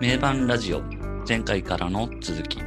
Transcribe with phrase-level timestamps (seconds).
[0.00, 0.82] 名盤ラジオ
[1.26, 2.58] 前回からの続き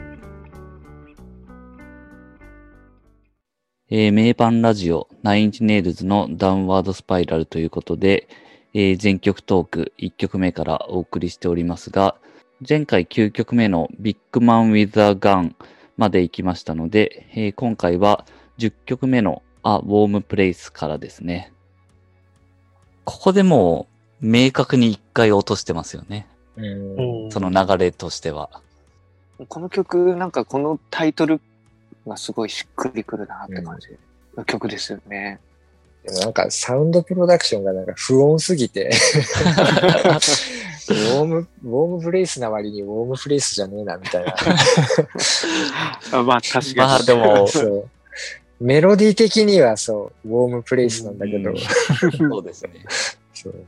[3.90, 8.28] えー、名盤ラジオナインチネイルズのダウンワードスパイラルということで、
[8.74, 12.16] えー、全曲トーク1曲目からお送りしておりますが、
[12.68, 15.56] 前回9曲目のビッグマンウィザーガン
[15.98, 18.26] まで行きましたので、えー、今回は
[18.58, 21.54] 10曲目のあ、ウォームプレイスからですね。
[23.04, 23.88] ここでも
[24.22, 26.28] う明確に一回落としてますよね。
[26.58, 28.50] うんその流れとしては。
[29.48, 31.40] この曲、なんかこのタイトル
[32.08, 33.90] がすごいしっくりくるなって感じ
[34.36, 35.40] の曲ですよね。
[36.04, 38.90] でもなんかサウンドプロダクションがなんか不穏すぎて
[40.90, 44.36] ウォーム、ウォームプレイスな割にウォームプレイスじゃねえなみたいな。
[46.14, 47.90] あ まあ確まあでも、そう。
[48.60, 52.86] メロディー的にはそう、ウォームプレイスなんだけど、うんそうですね。
[53.34, 53.66] そう。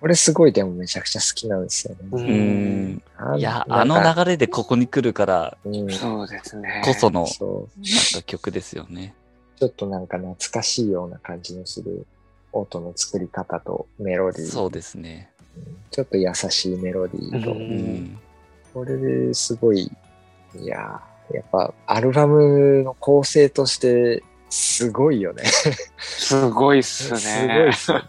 [0.00, 2.00] これすごいでもめちゃくちゃ好きなんですよね。
[2.12, 2.16] う。
[2.16, 3.02] うんん。
[3.38, 6.82] いや、あの流れでここに来るからうん、そうですね。
[6.84, 7.80] こそのそう。
[7.80, 9.14] なんか曲ですよね。
[9.58, 12.06] ちょっとなんか懐かしいような感じのする
[12.52, 14.48] 音の作り方とメロディー。
[14.48, 15.30] そうですね。
[15.56, 17.56] うんちょっと優しいメロディーと。
[18.74, 19.90] これですごい、
[20.60, 25.44] いやーやっぱアルバムの構成としてすごいよね。
[25.98, 27.18] すごいっすね。
[27.18, 28.04] すごいっすよね。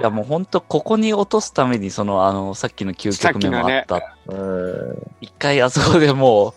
[0.00, 4.16] いやもう本当ここに落とすためにそのあのさっきの9曲目もあった。
[4.26, 5.02] うん。
[5.20, 6.54] 一回あそこでもう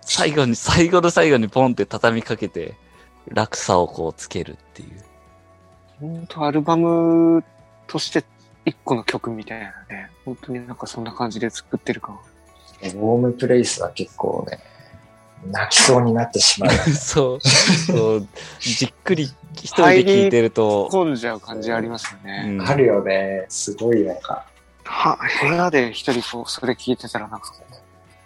[0.00, 2.76] 最後に最後の最後にポンって畳みかけて
[3.28, 5.04] 落差をこうつけるっていう。
[6.00, 7.44] 本当アルバム
[7.86, 8.24] として
[8.64, 10.10] 一個の曲みたいなね。
[10.24, 12.18] 本当になんかそんな感じで作ってるか
[12.82, 14.60] ウォームプレイスは結構ね、
[15.46, 16.70] 泣きそうになってしまう。
[16.90, 17.40] そう。
[17.40, 18.28] そう。
[18.60, 22.56] じっくり一人で聴いてると、込んじゃう感じありますようね。
[22.56, 23.46] んあるよね。
[23.48, 24.44] すごいなんか。
[24.84, 27.52] は、部屋で一人こう、それ聞いてたらなんか、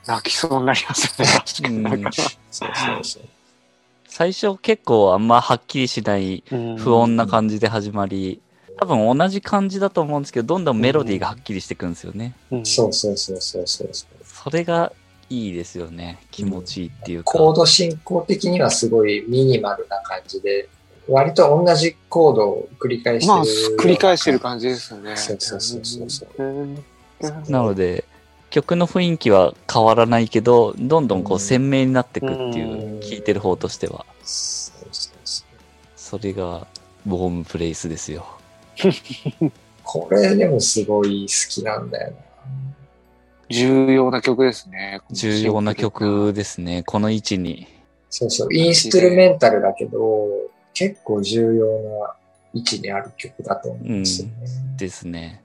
[0.06, 1.32] 泣きそうになりますよね。
[1.32, 2.10] 確かになんか。
[2.12, 3.22] そうそうそう。
[4.06, 8.42] 最初結構あんまはっきりしない不不穏な感じで始まり、
[8.78, 12.34] 多分同じ感じだと思うんですけど、どんどんメロディーがはっきりしてくんですよね。
[12.50, 13.88] うそうそうそうそうそう。
[14.24, 14.92] それが
[15.32, 16.18] いいですよね。
[16.30, 17.32] 気持ちいいっていうか。
[17.32, 20.68] コード進行的にはすごいミニマルな感じで、
[21.08, 23.34] 割と同じコードを繰り返してる。
[23.34, 23.44] まあ、
[23.82, 25.16] 繰り返してる感じですよね。
[25.16, 28.04] そうそうそうそうなので、
[28.50, 34.04] 曲の雰囲気は変わらないけど、どんどんこう鮮明になってくっていうう、ん聴いてる方としては。
[34.22, 35.46] そうそうそう
[35.96, 36.66] それが、
[37.06, 38.26] ウォームプレイスですよ。
[39.82, 42.16] これでもすごい好きなんだよな。
[43.52, 45.00] 重要な曲ですね。
[45.10, 46.82] 重要な曲ですね。
[46.84, 47.66] この位置に。
[48.10, 48.54] そうそう。
[48.54, 50.28] インストゥルメンタルだけど、
[50.74, 51.66] 結構重要
[52.00, 52.14] な
[52.54, 54.34] 位置にある曲だと思うんですよね。
[54.76, 55.42] ですね。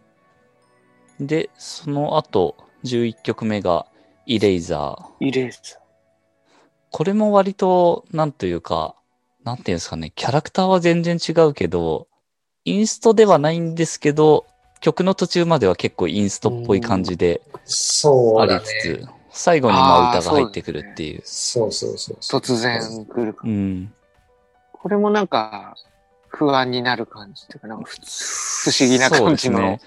[1.19, 3.87] で、その後、11曲目が、
[4.25, 5.25] イレイザー。
[5.25, 5.79] イレース。
[6.91, 8.95] これも割と、なんというか、
[9.43, 12.07] なんていうんですかね、キャラクターは全然違うけど、
[12.65, 14.45] インストではないんですけど、
[14.79, 17.65] 曲の途中までは結構インストっぽい感じであり。
[17.65, 21.21] つつ、最後にまあ歌が入ってくるっていう。
[21.23, 22.41] そうそうそうそう。
[22.41, 23.49] 突然来るかう。
[23.49, 23.93] ん。
[24.73, 25.75] これもなんか、
[26.27, 29.27] 不安になる感じというか、なんかふ不思議な感じの。
[29.27, 29.79] そうですね。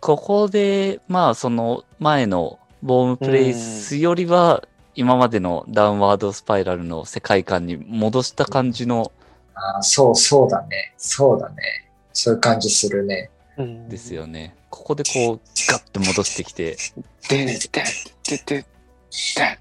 [0.00, 4.64] ここで、まあその前のボームプレイスよりは、
[4.94, 9.10] 今までのダウンワードスパイラルの世界観に戻した感じの
[9.54, 10.92] あーそうそうだね。
[10.96, 11.90] そうだね。
[12.12, 13.30] そういう感じするね。
[13.58, 14.56] うんですよね。
[14.70, 15.40] ここでこう、
[15.70, 16.76] ガッと戻してきて、
[17.28, 17.52] で、で、で、
[18.28, 18.66] で、で、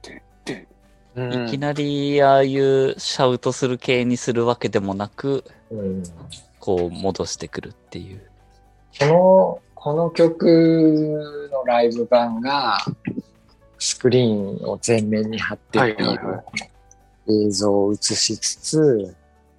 [0.01, 0.67] で、で、
[1.13, 6.03] うんいきなりああいうシャウトする系にするわけでもなく、うん。
[6.59, 8.21] こう戻してくるっていう。
[8.99, 12.77] この、この曲のライブ版が、
[13.79, 16.43] スクリーンを前面に貼ってはいビーはいは
[17.27, 19.15] ル映像を映しつつ、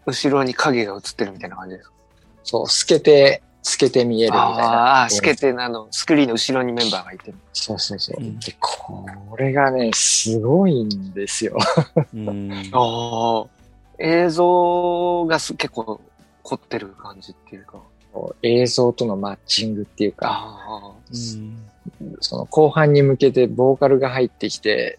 [0.06, 1.94] 後ろに影が映ってるみたいな感じですか？
[2.44, 4.64] そう、透けて、透けて見えるみたいな。
[4.64, 7.38] ああ、透けて、あの、スクリーンの後ろにメンバーがいてる。
[7.52, 8.20] そうそうそう。
[8.20, 9.06] うんで、こ
[9.38, 11.56] れがね、すごいんですよ。
[12.14, 12.50] うん。
[12.72, 13.47] ああ。
[13.98, 16.00] 映像がす結構
[16.42, 17.80] 凝ってる感じっていうか。
[18.42, 21.56] 映像とのマッチングっていうか、あうん
[22.20, 24.98] その後半に向けてボーカルが入ってきて、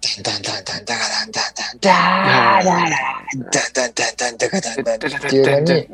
[0.00, 5.88] ダンダンダンダンダガダンダンダンダーダーダーダンダンダンダンダガダンダンダンっていうのに、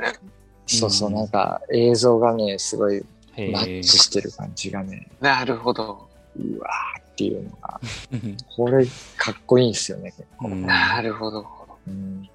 [0.69, 3.05] そうそう、なんか映像がね、すごい
[3.37, 6.09] へマッえチしてる感じがね、なるほど。
[6.39, 7.81] うわーっていうのが、
[8.57, 8.87] これ
[9.17, 10.49] かっこいいんですよね、結構。
[10.49, 11.47] うんなるほど。
[11.87, 12.29] うん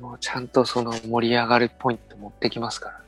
[0.00, 3.04] もうちゃんとその盛り上がるポイント持ってきますからね。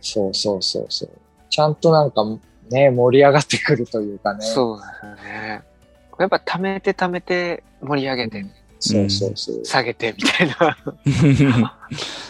[0.00, 1.10] そうそうそうそう。
[1.48, 2.24] ちゃんとなんか、
[2.68, 4.44] ね、盛り上がってくるというかね。
[4.44, 5.62] そうですよね。
[6.18, 8.44] やっぱ溜めて溜めて盛り上げて、
[8.80, 9.64] そうそうそう。
[9.64, 11.76] 下げてみたいな。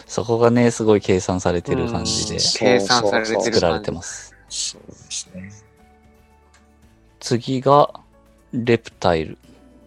[0.06, 4.34] そこがね、すごい計算されてる感じで計算されてる作られてます。
[4.48, 5.50] そうですね。
[7.20, 7.88] 次が、
[8.52, 9.38] レプタイル。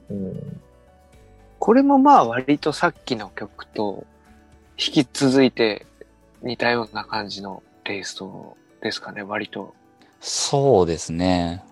[0.09, 0.61] うん。
[1.59, 4.05] これもまあ割とさっきの曲と
[4.77, 5.85] 引き続いて
[6.41, 9.73] 似たような感じのテイストですかね、割と。
[10.21, 11.63] そうですね。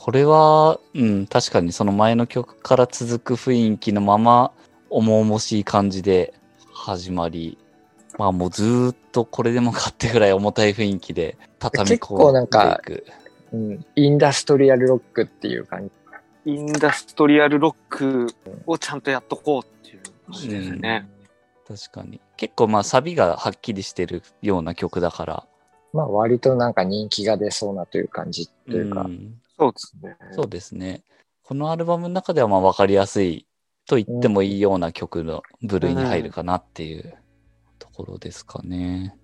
[0.00, 4.52] これは、うん、確かにその前の曲から続く雰囲気のまま、
[4.90, 6.34] 重々しい感じで
[6.72, 7.58] 始まり、
[8.16, 13.04] まあもうずーっとこれでもかってぐらい重たい雰囲気で畳み結構なん込んでいかく。
[13.52, 13.86] うん。
[13.96, 15.90] インダストリアルロックっていう感
[16.44, 16.52] じ。
[16.52, 18.28] インダストリアルロック
[18.66, 21.08] をちゃんとやっとこうっていう感じですね。
[21.66, 22.20] 確かに。
[22.36, 25.46] 結構まあサビがはっきりしてるような曲だから。
[25.92, 29.00] まあ割となんか人気が出そうなという感じというか。
[29.02, 30.16] んそうですね。
[30.32, 31.02] そうですね。
[31.42, 33.46] このアルバムの中ではまあ分かりやすい
[33.86, 37.14] と言ってもいいような曲の部類に入るかなっていう
[37.78, 39.16] ところですかね。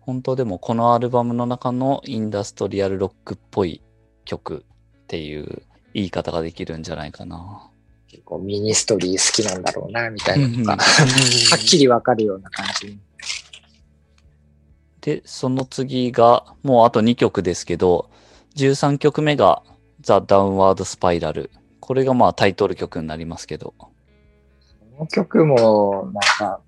[0.00, 3.82] 本当でもこのアルバムの中のインダストリアルロックっぽい
[4.24, 4.64] 曲
[5.04, 5.62] っていう
[5.94, 7.70] 言い方ができるんじゃないかな。
[8.08, 12.98] 結構ミニストリー好きなんだろうな、みたいなのが、うんはっきりわかるような感じ。
[15.00, 18.10] で、その次がもうあと2曲ですけど、
[18.56, 19.62] 13曲目が
[20.00, 21.50] ザ・ダウンワード・スパイラル。
[21.78, 23.74] これがまあタイトル曲になりますけど。
[23.78, 23.88] こ
[24.98, 26.60] の曲も、なんか、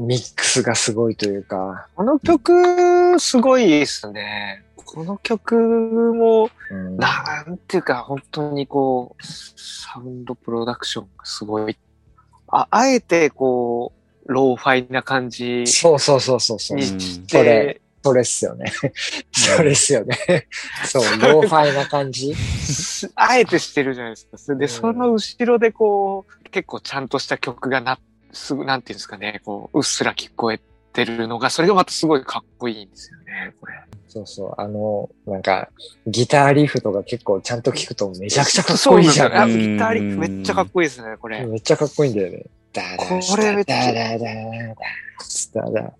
[0.00, 4.64] ミックスがすごいというか、この曲、すごいですね。
[4.74, 11.78] この曲も、うん、なんていうか、本当にこう、サウンドプロダクションがすごい。
[12.48, 13.92] あ、あえてこ
[14.26, 16.84] う、ローファイな感じそうそうそうそうそうに。
[16.84, 18.72] うんして、それそれっすよね。
[19.32, 20.16] それっすよね。
[20.86, 22.34] そう、ローファイな感じ。
[23.14, 24.54] あえてしてるじゃないですか。
[24.54, 27.98] で、うんその後ろでこう、結構ちゃんとした曲がな、
[28.32, 30.60] すぐ、なんていうんですかね、こう、うっすら聞こえ
[30.92, 33.74] てるのが、それがまたすごいかっこいいんですよね、これ。
[34.08, 34.54] そうそう。
[34.56, 35.68] あの、なんか、
[36.06, 39.32] ギターリフとか結構ちゃんと聞くとめちゃくちゃかっこいいじゃん。
[39.46, 41.44] んですようんあギターリフめっちゃかっこいいですね、これ。
[41.46, 42.44] めっちゃかっこいいんだよね。
[42.96, 44.28] これめっちゃダダダダ
[45.54, 45.94] ダダダ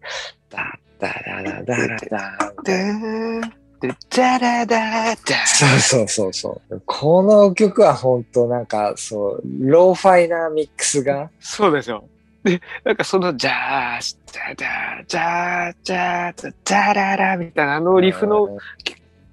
[0.51, 3.49] ダダダダダダで、
[3.81, 6.83] で、ダラダダそうそうそうそう。
[6.85, 12.05] この曲は本当なんか、そう、ローファイなミックスが、そうですよ。
[12.43, 18.59] で、なんかその、ジャーシ、ジャダー、ジャー、ジャー、ダララみたいな、あのリフの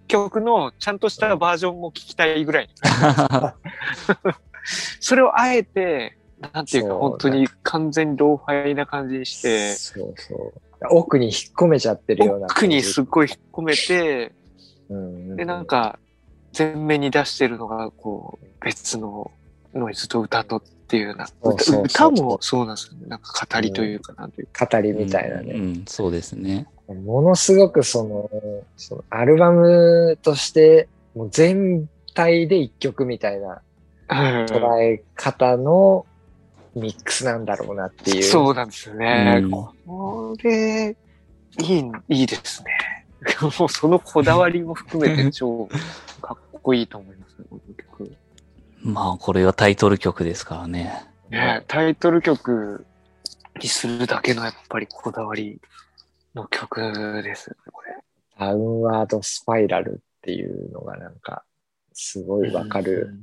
[0.08, 2.70] 曲のちゃんとしたバージョンも聞きたいぐらい。
[5.00, 6.18] それをあえて、
[6.54, 10.62] なんていうか、本当に完全にローファイな感じにして、そうそう。
[10.92, 12.48] 奥に引っ込めちゃってるような。
[12.48, 14.32] 奥にすっごい引っ込めて、
[14.90, 16.00] うんうで、なん、か、
[16.58, 19.32] 前面に出してるのが、こう、別の
[19.74, 23.08] ノイズと歌とっていうな、そうそうそう歌歌もそうなんですよね。
[23.08, 24.66] なんか語りというか、なんていうか。
[24.66, 25.54] 語りみたいなうね。
[25.54, 26.68] ん、そうですね。
[26.88, 28.30] ものすごくその、
[28.78, 33.62] そのアルバムとして、もう全体で一曲みたいな
[34.08, 36.06] 捉え方の
[36.75, 38.24] ミックスなんだろうなっていう。
[38.24, 39.39] そうなんですよね。
[39.44, 40.95] うんこれ、
[41.60, 43.06] いい、いいですね。
[43.60, 45.68] もうそのこだわりも含めて超
[46.22, 48.16] かっこいいと思いますね、 この曲。
[48.83, 50.94] まあ、これはタイトル曲ですからね。
[51.30, 52.85] ね、タイトル曲
[53.61, 55.59] にするだけのやっぱりこだわり
[56.35, 57.95] の曲ですね、これ。
[58.38, 61.44] ダウンワードスパイラルっていうのがなんか、
[61.94, 63.16] すごいわかる。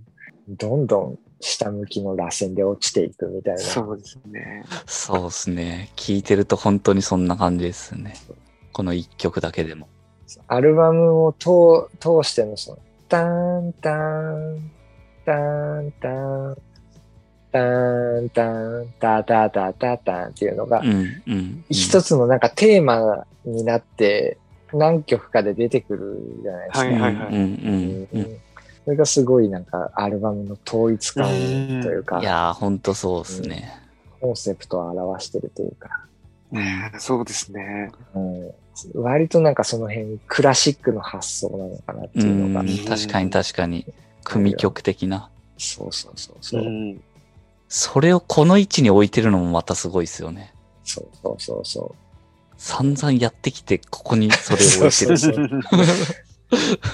[0.48, 3.60] どんどん下向きの螺旋で落ちていくみたいな。
[3.60, 4.64] そうですね。
[4.86, 5.90] そうですね。
[5.96, 8.14] 聴いてると本当にそんな感じですね。
[8.72, 9.88] この一曲だけでも。
[10.46, 11.48] アルバムを通
[11.98, 14.70] 通してのその、タンタン、
[15.26, 15.34] タ
[15.80, 16.56] ンタン、
[17.50, 21.22] タンタン、タタタタタンっていうのがう、ん、うん。
[21.26, 24.38] うん一つのなんかテーマになって
[24.72, 26.86] 何曲かで出てくるじゃないですか。
[26.86, 28.38] はいはいはいうん、うん、うん。
[28.84, 31.28] うんそれがすごいなんかアルバムの統一感
[31.82, 33.80] というかい、やー、ほんとそうですね。
[34.20, 36.04] コンセプトを表してるというか、
[36.50, 37.92] ねそうですね。
[38.14, 38.52] うん、
[38.94, 43.86] 割となんかその辺クラシックの発想なのかなってういうのが、ん、確かに確かに。
[44.24, 45.30] 組曲的な。
[45.58, 47.02] そうそうそうそうう、ん。
[47.68, 50.52] それをこの位置に置いてるのもまたすごいですよね。
[50.84, 51.94] そうそうそうそ
[52.56, 54.90] 散々やってきて、ここにそれを置いてる。
[54.90, 55.50] そうそうう。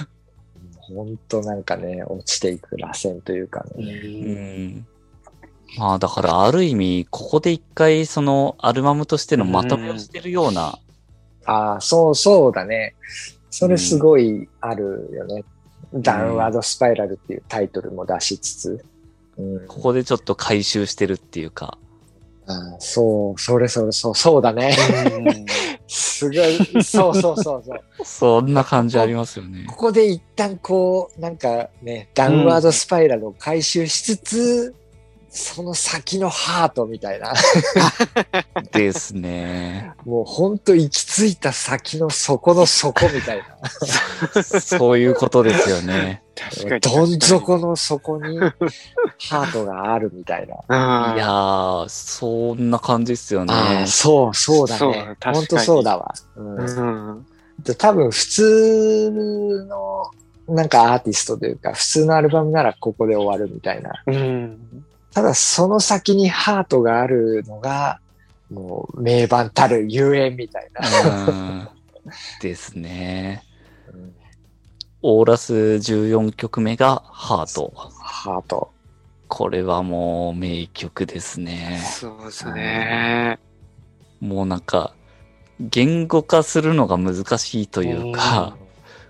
[0.93, 3.85] 本当なんかね、落ちていく螺旋というかね。
[3.85, 4.87] うん。
[5.77, 10.79] まあだからある意味、ここで一回そのアルバムとしてのまとめをしてるような、
[11.45, 12.95] ああ、そうそうだね。
[13.49, 15.43] それすごいあるよね。
[15.93, 18.85] ダウンワードスパイラルっていうタイトルも出しつつ。
[19.37, 21.77] うん、ここでちょっと回収してるっていうか。
[22.49, 24.75] あそう、それそれそう、そうだね。
[25.87, 27.83] すごい、そうそうそうそう。
[28.03, 29.65] そんな感じありますよね。
[29.67, 34.75] ここで一旦こう、なんかね、ダウンワードスパイラルを回収しつつ、
[35.29, 37.33] その先のハートみたいな。
[38.73, 39.93] ですね。
[40.03, 43.43] もうほんと行き着いた先の底の底みたい
[44.33, 44.41] な。
[44.41, 46.23] そ ういうことですよね。
[46.39, 46.79] 確かに。
[46.81, 48.39] どん底の底に
[49.29, 51.13] ハートがあるみたいな。
[51.15, 53.53] いやー、そんな感じですよね。
[53.87, 55.15] そう、そうだね。
[55.23, 56.13] ほんとそうだわ。
[56.35, 56.61] うんう
[57.11, 57.25] ん。
[57.59, 60.11] で多分普通の
[60.47, 63.91] なんかアーティストというか、普通のアルバムならここで終わるみたいな。
[64.07, 64.85] うん。
[65.13, 67.99] ただその先にハートがあるのが、
[68.49, 71.25] もう名盤たる遊園みたいな。
[71.27, 71.69] うん
[72.41, 73.43] ですね。
[73.93, 74.13] うん
[75.01, 77.71] オーラス14曲目がハート。
[77.75, 78.71] ハート。
[79.29, 81.81] これはもう名曲ですね。
[81.85, 83.39] そうですね。
[84.19, 84.93] もうなんか、
[85.61, 88.57] 言語化するのが難しいというか、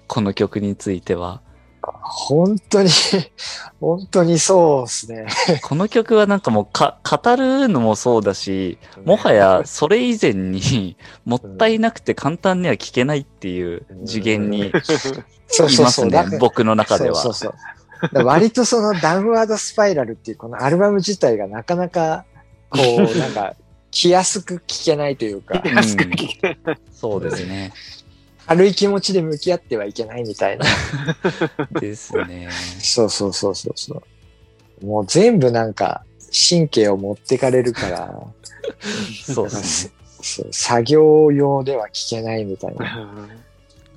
[0.08, 1.41] この曲については。
[1.81, 2.89] 本当に、
[3.79, 5.27] 本当にそうですね。
[5.63, 14.71] この曲はなんかもうか、語るのもそうだし、もはやそれ以前に もったいなくて簡単には聴けないっていう次元にい。
[15.81, 17.15] ますね僕の中では。
[17.15, 17.53] そうそう
[18.13, 18.25] そう。
[18.25, 22.25] 割とそのダウンワードスパイラルっていうこのアルバム自体がなかなか、
[22.69, 23.55] こう、なんか、
[23.91, 27.74] 気安く聴けないというか、うんそうですね。
[28.50, 30.65] 軽い気持ちで向き合ってはいけないみたいな。
[31.79, 32.50] ですね。
[32.79, 34.01] そうそうそうそうそ
[34.82, 34.86] う。
[34.86, 36.03] もう全部なんか、
[36.50, 38.24] 神経を持ってかれるから、
[39.24, 39.94] そうですね。
[40.22, 43.29] そう作業用では聞けないみたいな。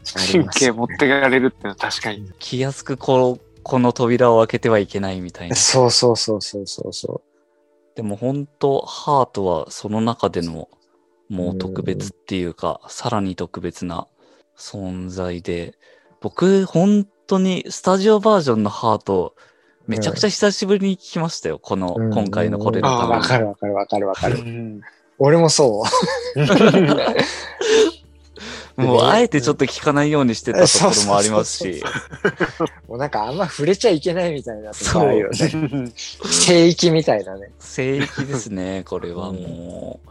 [0.04, 2.30] 神経持ってかれるってのは確かに。
[2.38, 5.56] 気安くここの扉を開けてはいけないみたいな。
[5.56, 7.22] そうそうそうそうそうそ
[7.94, 10.68] でも本当ハートはその中での
[11.30, 14.08] もう特別っていうか、さらに特別な
[14.56, 15.74] 存在で、
[16.20, 19.34] 僕本当にスタジオバージョンのハート、
[19.86, 21.58] めちゃくちゃ久しぶりに聞きましたよ。
[21.58, 22.10] この、う。
[22.10, 24.38] 今回のこれのああ、ためにわかるわかるわかるわかる。
[24.38, 24.80] うん
[25.18, 25.84] 俺もそ
[26.36, 26.40] う。
[28.80, 31.82] もうあえてちょっと聞かないようにしてたところもありますし、
[32.88, 35.92] もうなんかあんま触れちゃいけないみたいなとこあるよね。
[36.24, 37.50] 聖域みたいなね。
[37.60, 40.08] 聖域ですね、これはもう。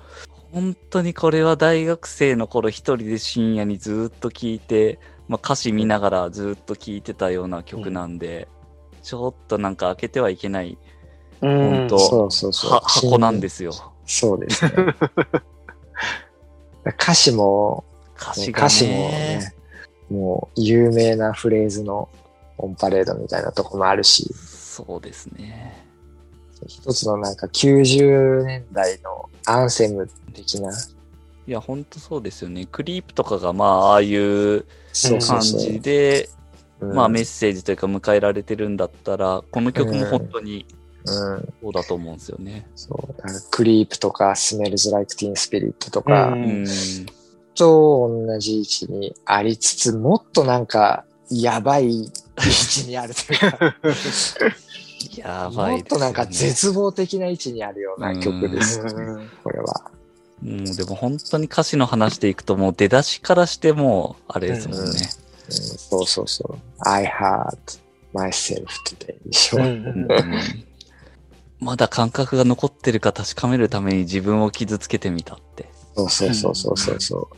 [0.52, 8.48] 本当にこれは大学生の頃一人で深夜にずっと聴いて、まあ、歌詞見ながらずっと聴いてたような曲なんで、
[9.02, 10.78] ちょっとなんか開けてはいけない
[11.42, 12.72] うん本当そうそうそう。
[12.72, 13.74] は箱なんですよ。
[14.06, 14.72] そうですね。
[16.86, 17.84] 歌詞も、
[18.16, 19.56] 歌詞が歌詞もねね、
[20.10, 22.10] もう有名なフレーズの
[22.58, 25.81] オンパレードみたいなとこもあるし、そうですね。
[26.68, 32.68] 一つのなんか90年代のアンセム的な、いや、本当そうですよね。
[32.72, 35.60] クリープとかがまあ、ああいうそうそう感そう。
[35.60, 36.30] じで、
[36.80, 40.66] うんまあメッセージというか迎えられてるんだったら、この曲も本当に
[41.06, 42.68] うん、そうだと思うんですよね。
[42.76, 43.08] そう。
[43.18, 46.66] だからクリープとか、スメルズ・ライク・ティーン・スピリットとか、うんうん。
[47.56, 53.76] と同じ位置にありつつ、もっとなんか、やばい位置にあるというか、
[55.18, 55.76] やばい。
[55.78, 59.92] もっとなんか絶望的な位置にあるような曲です、ねうんこれは。
[60.42, 64.84] もうでも本当に歌詞の話でいくともう出だしからしてもうあれですもんね。
[64.86, 64.94] うん
[65.52, 66.58] そうそうそう。
[66.80, 67.80] I hurt
[68.14, 69.62] myself today でしょ。
[69.62, 70.08] うん
[71.60, 75.70] まだ感覚が残ってるか確かめるために自分を傷つけてみたって。
[75.96, 77.38] そうそうそうそうそうそう。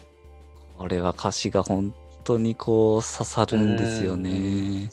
[0.77, 4.89] これは歌詞が本当にこう刺さるんですよね。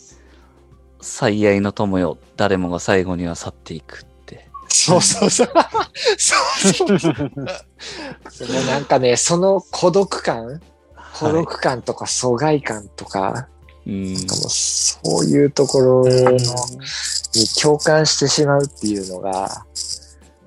[1.00, 4.49] 最愛の友よ、誰もが最後には去っていくって。
[4.69, 5.49] そうそうそう。
[6.16, 6.35] そ
[6.95, 7.16] うそう
[8.30, 8.45] そ。
[8.45, 10.61] のなんかね、その孤独感
[11.19, 13.49] 孤独感とか疎外感とか、
[13.87, 13.90] う。
[13.90, 15.25] んなんそう。
[15.25, 15.50] いう。
[15.50, 16.38] ところのに
[17.61, 18.64] 共感してしまう。
[18.64, 19.09] っていう。
[19.09, 19.66] のが、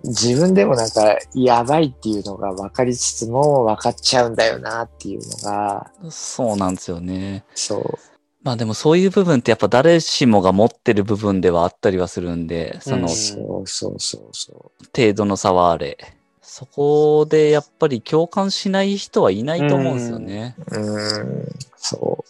[0.04, 2.24] 自分でもなんかやばいっていう。
[2.24, 4.30] のが分かりつつも分かっちゃう。
[4.30, 5.22] んだよなっていう。
[5.44, 6.58] のが、そう。
[6.58, 7.44] なんですよね。
[7.56, 8.13] そう。
[8.44, 15.98] まあでもそういう部分ってやっぱ誰しもが持ってる部分ではあったりはするんで、そのうんそうそうそうそ程度の差はあれ。
[16.42, 20.56] そこでやっぱり共感しない人はいないと思うんですよね。
[20.72, 20.78] う。
[20.78, 22.24] うーん、そ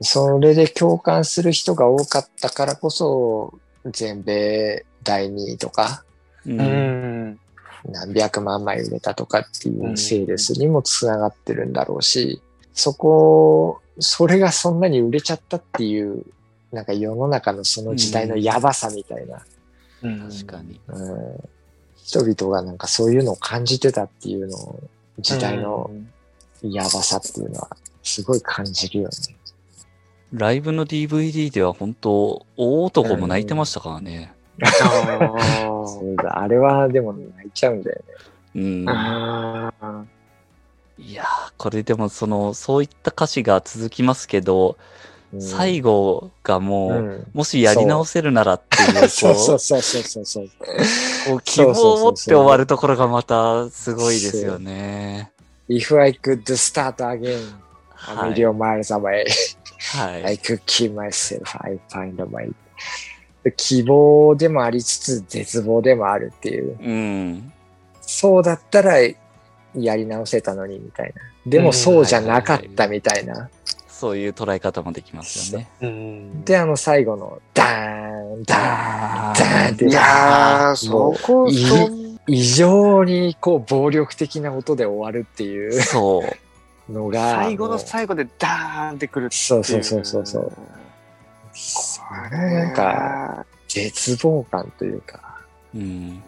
[0.00, 0.04] う。
[0.04, 6.04] それで共感する人が多かったからこそ、全米第2位とか、
[6.46, 7.40] うんうん。
[7.86, 12.40] 何百万枚売れたとかっていうセールスにもつながってるんだろうし、
[12.72, 16.24] そこそれがそんなに売れちゃったっていう、
[16.72, 19.44] なんか世の中のその時代のやばさみたいな、
[20.02, 20.80] うん確かに。
[20.88, 21.48] うん
[22.04, 24.82] 人々がなんかそういうのを感じてたっていうのを、
[25.20, 25.90] 時代の
[26.60, 29.14] やばさっていうのは、すごい感じるよね。
[30.30, 34.34] ライブの DVD では本当、大男も泣いてましたからね。
[34.62, 34.68] あ
[35.88, 38.14] そうだあれはでも泣いちゃうんだよね。
[38.56, 38.84] うん。
[40.98, 51.40] ーいやー、これでもその、そういった歌詞が続きますけど、うん最後がもう、うんもしやり直せるならっていう、そうそう そうそうそうそう。
[51.42, 55.32] 希望を持って終わるところがまたすごいですよね。
[55.68, 57.52] If I could start again,
[58.06, 58.34] a はい。
[58.34, 59.24] million miles away,
[59.98, 62.52] はい I could keep myself, I find a way.
[63.56, 66.78] 希望でもありつつ絶望でもあるっていう。
[66.80, 67.52] うん。
[68.00, 68.98] そうだったら
[69.74, 71.22] やり直せたのにみたいな。
[71.46, 73.48] でもそうじゃなかったみたいな。
[73.88, 75.68] そういう捉え方もできますよね。
[75.80, 86.30] うんで、あの最後のダーン、ダーン、ダーンっていやー、もそうこ、そん異常にこう暴力的な音で終わるっていうそう。
[86.92, 87.36] のが。
[87.36, 89.40] 最後の最後でダーンってくるっていう。
[89.40, 90.52] そうそうそうそうそう。
[92.10, 95.38] あれなんか絶望感というか。
[95.74, 96.22] うん。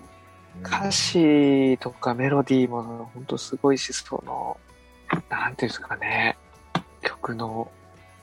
[0.63, 4.57] 歌詞とかメロディーも本当すごいし、その、
[5.31, 6.37] なんていうんですかね、
[7.03, 7.71] 曲の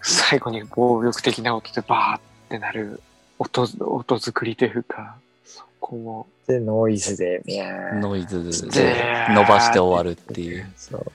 [0.01, 3.01] 最後に暴力的な音でバーってなる
[3.39, 8.01] 音、音作りというか、そこも、で、ノイズで、ミャーン。
[8.01, 10.71] ノイズでで伸ばして終わるっていう。
[10.75, 11.11] そう。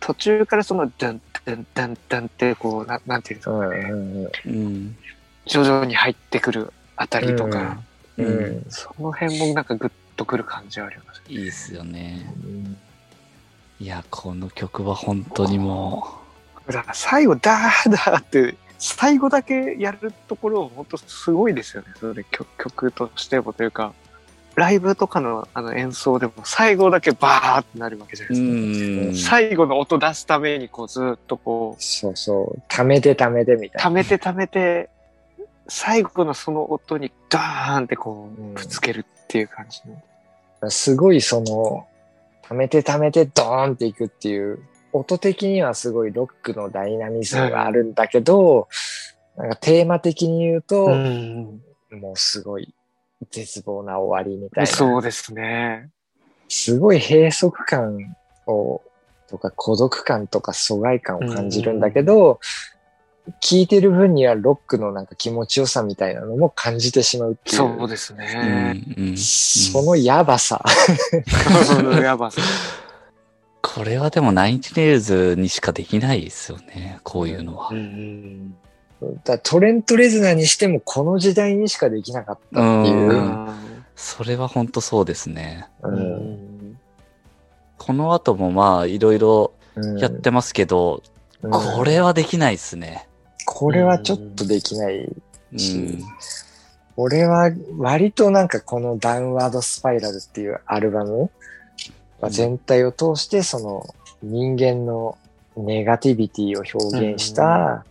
[0.00, 4.96] 途中からその、ダンダンダンダンって、こう、ななんていうんですうんかね、うんうん。
[5.46, 7.78] 徐々に入ってくるあたりとか、
[8.16, 8.26] うん。
[8.26, 8.64] ううんん。
[8.70, 11.22] その辺もなんかグッとくる感じはあります。
[11.28, 12.26] いいですよね。
[12.44, 12.76] うん
[13.80, 16.06] いや、この曲は本当にも
[16.68, 21.88] だから最後、ダーダーって、最後だけやるところ、本当すごいですよね。
[21.98, 23.92] それ曲曲としてもというか、
[24.54, 29.36] ライブとかのあの演奏でも最後だけバーってなるわけじゃなう、いうですか。
[29.36, 29.40] ん。
[29.42, 32.62] 最後の音出すためにこうずっとこう、そうそう。
[32.68, 33.82] 溜めて溜めてみたいな。
[33.82, 34.90] 溜めて溜めて、
[35.68, 39.80] 最後のその音にダーンってこうんう、ぶつけるっていう感じ
[40.60, 40.70] の。
[40.70, 41.86] すごいその、
[42.42, 44.60] 溜めて溜めてドーンっていくっていう、
[44.92, 48.68] 音的にはすごいロックのダイナミズムがあるんだけど、
[49.36, 51.62] なんかテーマ的に言うと、ん。
[51.90, 52.74] もうすごい
[53.30, 54.66] 絶望な終わりみたいな。
[54.66, 55.90] そうですね。
[56.48, 58.14] すごい閉塞感
[58.46, 58.82] を、
[59.28, 62.40] とか孤独感とか疎外感を感じるんだけど、
[63.40, 67.56] 聞いてる分にはロックのなんか気持ちよさみたいなのも感じてしまうっていう。
[67.56, 68.72] そうですうね。
[68.72, 70.64] んうんそのやばさ。
[72.02, 72.40] やばさ。
[73.62, 76.98] これはでもナインチネイルズにしかできないですよね。
[77.04, 77.74] こういうのはう。
[77.74, 78.54] ん
[79.24, 83.12] だトレント・レズナーにしてもこの時代にしかできなかったっていうう。
[83.12, 83.48] ん
[83.94, 85.68] それは本当そうですね。
[85.82, 86.78] うん
[87.78, 91.12] この後もまあいろいろうんやってますけど、うん
[91.50, 93.08] これはできないですね。
[93.46, 95.04] これはちょっとできない。
[95.04, 96.02] うん。
[96.96, 101.30] 俺は割となんかこのダウンワードスパイラルっていうアルバム
[102.20, 105.16] は全体を通してその人間の
[105.56, 107.84] ネガティビティを表現した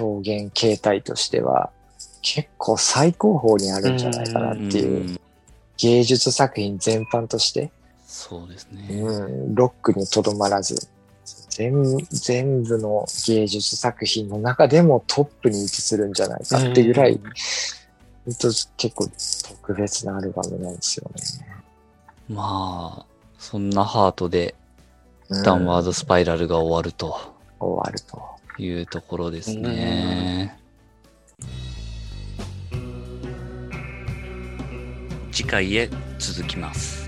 [0.00, 1.70] 表現形態としては
[2.22, 5.20] 結構最高峰にあるんじゃないかなっていううん
[5.82, 7.72] 芸術作品全般として、
[8.06, 8.86] そうですね。
[9.00, 10.88] うん、ロックにとどまらず
[11.54, 17.20] 全全部の芸術作品の中でもトップに位置するんじゃないかってぐらい、
[18.24, 19.08] 本当結構
[19.48, 21.22] 特別なアルバムなんですよね。
[22.28, 23.06] まあ、
[23.38, 24.54] そんなハートで
[25.28, 28.32] うんダウンワードスパイラルが終わると終わると。
[28.58, 30.58] いうところですね。
[35.30, 35.88] 次回へ
[36.18, 37.01] 続きます。